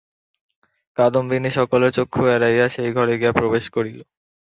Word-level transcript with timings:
কাদম্বিনী 0.97 1.49
সকলের 1.57 1.91
চক্ষু 1.93 2.21
এড়াইয়া 2.27 2.65
সেই 2.69 2.91
ঘরে 2.93 3.13
গিয়া 3.19 3.33
প্রবেশ 3.33 3.65
করিল। 3.75 3.99